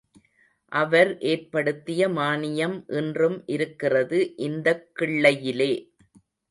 அவர் 0.71 1.19
ஏற்படுத்திய 1.23 2.07
மானியம் 2.09 2.75
இன்றும் 2.93 3.43
இருக்கிறது, 3.47 4.19
இந்தக் 4.41 4.87
கிள்ளையிலே. 4.99 5.73